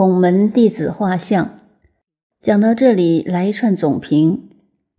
[0.00, 1.60] 孔门弟子画像。
[2.40, 4.48] 讲到这里，来一串总评，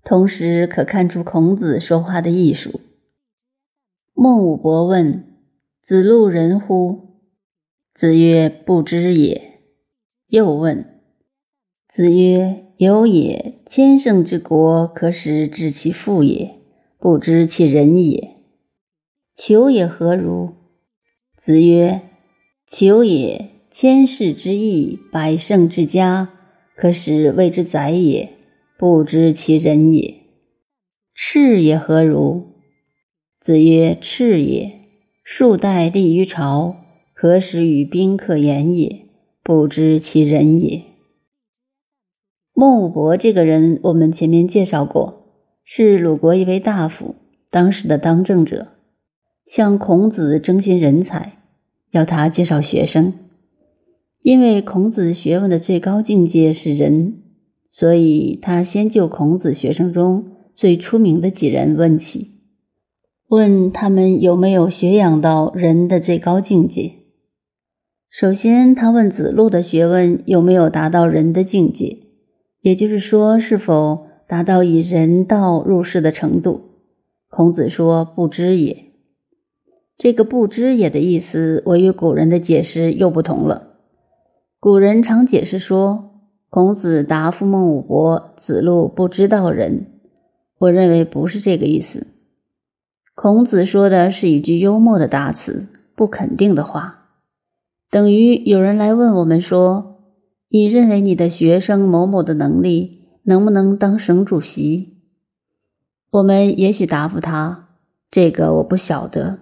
[0.03, 2.79] 同时可看出孔子说话的艺术。
[4.13, 5.23] 孟武伯问
[5.81, 7.17] ：“子路人乎？”
[7.95, 9.61] 子曰：“不知也。”
[10.29, 11.01] 又问
[11.89, 16.59] ：“子曰：‘有也，千乘之国，可使治其父也，
[16.99, 18.35] 不知其人也。’
[19.33, 20.51] 求也何如？”
[21.35, 22.01] 子曰
[22.67, 26.27] ：“求也，千世之义，百乘之家，
[26.75, 28.29] 可使谓之宰也，
[28.77, 30.13] 不知其人也。
[31.15, 32.47] 赤也何如？”
[33.39, 34.73] 子曰：“赤也，
[35.23, 36.75] 数代立于朝。”
[37.15, 39.05] 何时与宾客言也？
[39.41, 40.81] 不知其人也。
[42.53, 45.27] 孟武伯这个人，我们前面介绍过，
[45.63, 47.15] 是鲁国一位大夫，
[47.49, 48.67] 当时的当政者，
[49.45, 51.37] 向孔子征询人才，
[51.91, 53.13] 要他介绍学生。
[54.21, 57.21] 因为孔子学问的最高境界是仁，
[57.71, 62.31] 所以他先就孔子学生中最出名的几人问起，
[63.29, 66.93] 问他们有没有学养到仁的最高境界。
[68.11, 71.97] 首先，他问子路的学问有没有达到人的境界，
[72.61, 76.61] 也就是说，是否达到以人道入世的程度。
[77.29, 78.91] 孔子说：“不知也。”
[79.97, 83.69] 这个“不知也”的意思，我与古人的解释又不同了。
[84.61, 89.87] 古人常解释说，孔子答复孟武伯：“子路不知道人。”
[90.59, 92.05] 我认为不是这个意思。
[93.15, 97.07] 孔子说的是一句幽默的答词，不肯定的话。
[97.89, 99.97] 等于有人来问我们说
[100.47, 104.89] ：“你认为你的学生某某的能力能不能当省主席？”
[106.11, 107.69] 我们也许答复他
[108.11, 109.39] ：“这个我不晓得。”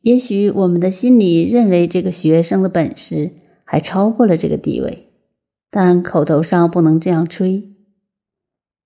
[0.00, 3.32] 也许我们的心里认为这个学生的本事
[3.70, 5.10] 还超过了这个地位，
[5.70, 7.76] 但口头上不能这样吹。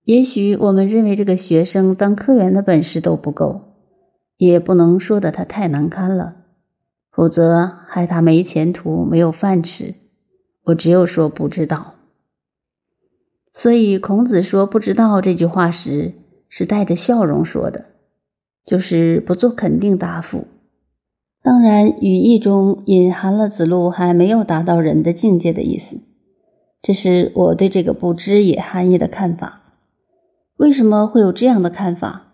[0.03, 3.77] 也许我们认为这个学生当科员的本事都不够，
[4.35, 6.35] 也不能说的他太难堪了。
[7.13, 9.95] 否则害他没前途、没有饭吃。
[10.63, 11.95] 我只有说不知道。
[13.53, 16.11] 所以孔子说“不知道”这句话时，
[16.49, 17.85] 是带着笑容说的，
[18.65, 20.45] 就是不做肯定答复。
[21.43, 25.97] 当然，语义中隐含了子路还没有达到人的境界的意思。
[26.81, 29.61] 这是我对这个“不知也”含义的看法。
[30.55, 32.33] 为什么会有这样的看法？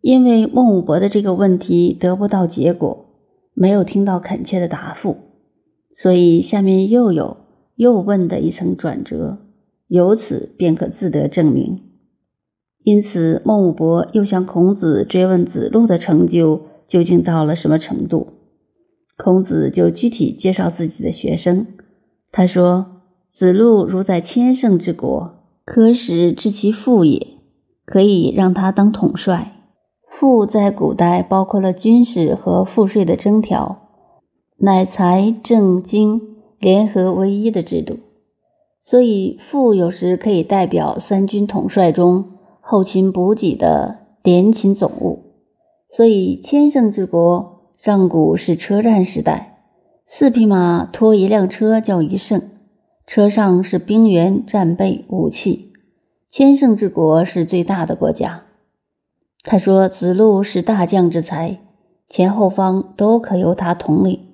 [0.00, 3.06] 因为孟武伯的这个问题得不到结果。
[3.54, 5.16] 没有听到恳切的答复，
[5.94, 7.36] 所以下面又有
[7.76, 9.38] 又问的一层转折，
[9.86, 11.82] 由此便可自得证明。
[12.82, 18.28] 因此，孟武伯又向孔子追问子路的成就究竟到了什么程度。
[19.22, 21.66] 孔子就具体介绍自己的学生，
[22.32, 25.34] 他说：“子路如在千乘之国，
[25.66, 27.26] 可使治其父也，
[27.84, 29.52] 可以让他当统帅。”
[30.08, 33.88] 父在古代包括了军事和赋税的征条，
[34.56, 36.20] 乃财政经
[36.58, 37.98] 联合为一的制度，
[38.82, 42.24] 所以父有时可以代表三军统帅中
[42.60, 45.24] 后勤补给的联勤总务。
[45.90, 49.62] 所以千乘之国上古是车战时代，
[50.04, 52.50] 四匹马拖一辆车叫一胜，
[53.06, 55.72] 车上是兵员、战备、武器。
[56.28, 58.42] 千乘之国是最大的国家。
[59.42, 61.58] 他说：“子路是大将之才，
[62.06, 64.26] 前后方都可由他统领。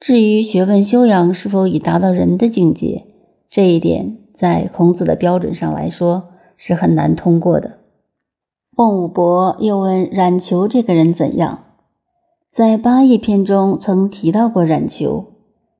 [0.00, 3.04] 至于学问修养是否已达到人的境界，
[3.48, 7.78] 这一点在孔子的标准上来说是很难通过的。”
[8.76, 11.65] 孟武伯又问冉求这个人怎样，
[12.56, 15.34] 在八佾篇中曾提到过冉求，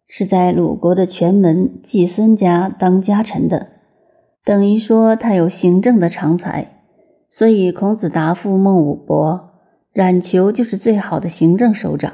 [0.06, 3.68] 是在鲁国的权门季孙家当家臣的，
[4.44, 6.82] 等于说他有行政的长才。
[7.30, 9.52] 所以，孔子答复孟武伯
[9.94, 12.12] ：“冉求就是最好的行政首长。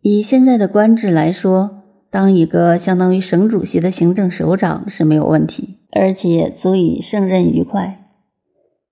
[0.00, 7.98] 以现在的官制来说，当一个相当于省主席的行政首长是没有问题，而且足以胜任愉快。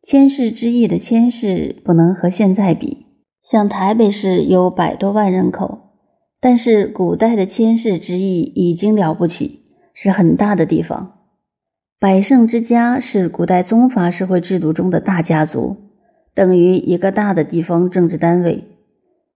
[0.02, 3.06] 千世之邑的千世不能和现在比，
[3.50, 5.80] 像台北市有百多万人口，
[6.38, 9.62] 但是古代的千市之邑已经了不起，
[9.92, 11.18] 是很大的地方。”
[11.98, 15.76] 百胜之家是古代宗法社会制度中的大家族，
[16.32, 18.68] 等于一个大的地方政治单位。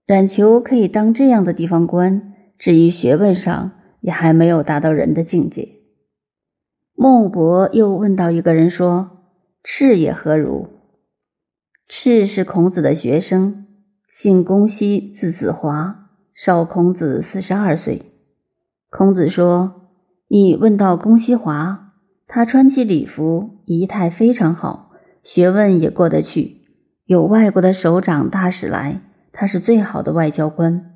[0.05, 5.67] 冉求可以当这样的地方官，至于学问上也还没有达到人的境界。
[6.93, 9.09] 孟武伯又问到一个人说
[9.61, 10.69] ：“赤也何如？”
[11.89, 13.64] 赤是孔子的学生，
[14.17, 18.13] 姓公西，字子华，少孔子四十二岁。
[18.89, 19.89] 孔子说。
[20.29, 21.91] 你问到公西华，
[22.25, 24.91] 他穿起礼服，仪态非常好，
[25.21, 26.61] 学问也过得去，
[27.03, 29.01] 有外国的首长大使来，
[29.33, 30.93] 他是最好的外交官。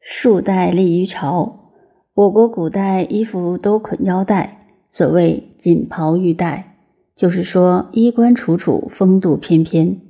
[0.00, 1.72] 束带立于朝，
[2.14, 6.76] 我国古代衣服都捆腰带，所谓锦袍玉带，
[7.16, 10.02] 就是说衣冠楚楚，风度翩翩。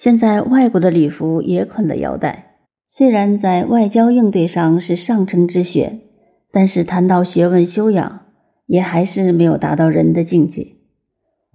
[0.00, 2.54] 现在外国的礼服也捆了腰带，
[2.88, 6.00] 虽然在外交应对上是上乘之选，
[6.50, 8.22] 但是谈到学问修养，
[8.64, 10.68] 也还是没有达到人的境界。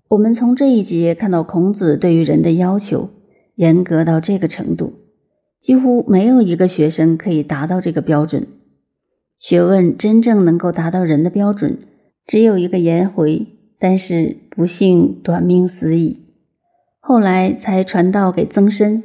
[0.10, 3.10] 我们从这一节看到孔子对于人的要求
[3.56, 4.94] 严格到这个程度。
[5.60, 8.46] 几乎没有一个学生可以达到这个标准。
[9.40, 11.80] 学问真正能够达到人的标准，
[12.28, 13.48] 只有一个颜回，
[13.80, 16.25] 但是不幸短命死矣。
[17.08, 19.04] 后来才传道给曾参。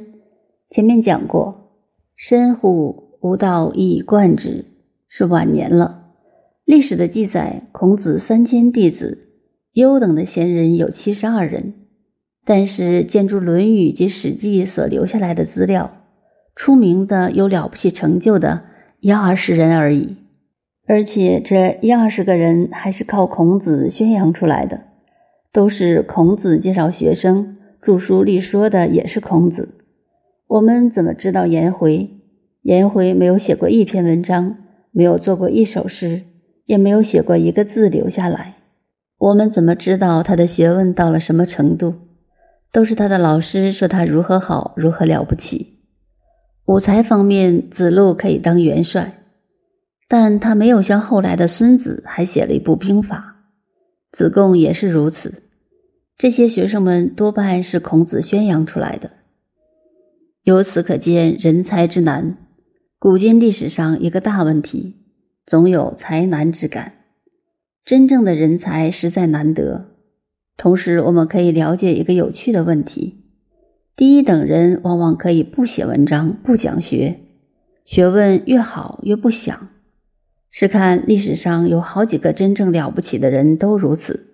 [0.71, 1.69] 前面讲过，
[2.15, 4.65] 申乎吾道以贯之，
[5.07, 6.05] 是晚年了。
[6.65, 9.29] 历史的记载，孔子三千弟子，
[9.73, 11.75] 优等的贤人有七十二人，
[12.43, 15.91] 但是建筑《论语》及《史记》所留下来的资料。
[16.55, 18.63] 出名的有了不起成就的
[18.99, 20.17] 一二十人而已，
[20.87, 24.85] 而且这一二十个人还是靠孔子宣扬出来的，
[25.53, 29.75] 都是孔子介绍学生、著书立说的，也是孔子。
[30.47, 32.09] 我们怎么知道颜回？
[32.61, 34.57] 颜回没有写过一篇文章，
[34.91, 36.21] 没有做过一首诗，
[36.65, 38.57] 也没有写过一个字留下来。
[39.17, 41.95] 我们怎么知道他的学问到了什么程度？
[42.71, 45.79] 都是他的老师说他如何好，如何了不起。
[46.65, 49.13] 武才方面，子路可以当元帅，
[50.07, 53.37] 但他没有像后来的孙子还写了一部兵法。
[54.11, 55.33] 子贡也是如此。
[56.21, 59.09] 这些学生们多半是孔子宣扬出来的。
[60.43, 62.37] 由此可见，人才之难，
[62.99, 64.97] 古今历史上一个大问题，
[65.47, 66.93] 总有才难之感。
[67.83, 69.95] 真正的人才实在难得。
[70.57, 73.23] 同时，我们可以了解一个有趣的问题。
[73.95, 77.19] 第一等人往往可以不写文章、不讲学，
[77.83, 79.69] 学问越好越不想。
[80.51, 84.27] 试看历史上有好几个真正了不起的人都如此。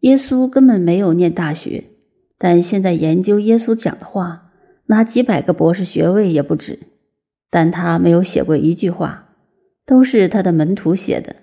[0.00, 1.84] 耶稣根本没有念大学，
[2.38, 4.52] 但现在研究耶稣讲的话，
[4.86, 6.78] 拿几百个博士学位也不止。
[7.50, 9.30] 但他没有写过一句话，
[9.86, 11.36] 都是他的门徒写的。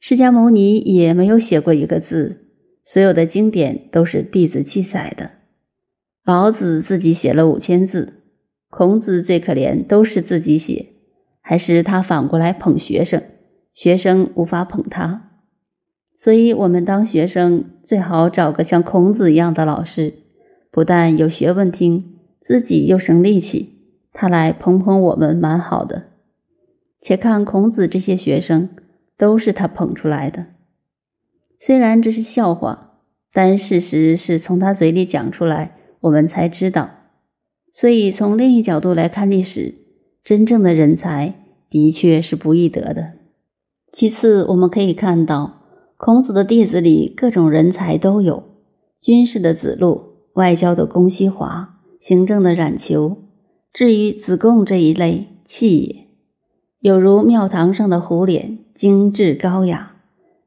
[0.00, 2.48] 释迦牟尼也没有写过一个字，
[2.84, 5.30] 所有的经典都是弟子记载的。
[6.24, 8.24] 老子自己写了五千字，
[8.68, 10.88] 孔子最可怜，都是自己写，
[11.40, 13.22] 还是他反过来捧学生，
[13.72, 15.27] 学生无法捧他。
[16.18, 20.14] 所以，我们当学生最好找个像孔子一样的老师，
[20.72, 23.78] 不但有学问听，自己又省力气，
[24.12, 26.08] 他来捧捧我们，蛮好的。
[27.00, 28.68] 且看孔子这些学生，
[29.16, 30.46] 都是他捧出来的。
[31.60, 32.98] 虽然这是笑话，
[33.32, 35.76] 但事实是从他嘴里讲出来。
[36.00, 36.90] 我们才知道，
[37.72, 39.74] 所以从另一角度来看历史，
[40.24, 41.34] 真正的人才
[41.70, 43.14] 的确是不易得的。
[43.92, 45.57] 其次，我们可以看到，
[45.98, 48.44] 孔子的弟子里各种人才都有：
[49.00, 50.04] 军事的子路，
[50.34, 53.16] 外交的公西华，行政的冉求。
[53.72, 56.06] 至于子贡这一类，气也，
[56.78, 59.96] 有如庙堂上的胡脸，精致高雅；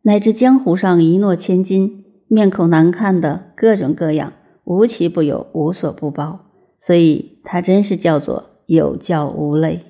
[0.03, 4.31] 乃至江湖上一诺千金、面孔难看的各种各样。
[4.63, 6.45] 无奇不有，无所不包，
[6.77, 9.81] 所以他真是叫做有教无类。